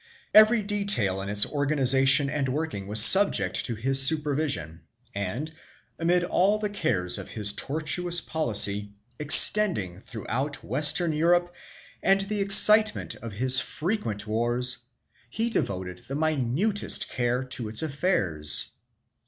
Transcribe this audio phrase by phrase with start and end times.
[0.33, 4.81] Every detail in its organization and working was subject to his supervision
[5.13, 5.53] and,
[5.99, 11.53] amid all the cares of his tortuous policy, extending throughout Western Europe,
[12.01, 14.79] and the excitement of his frequent wars,
[15.29, 18.69] he devoted the minutest care to its affairs.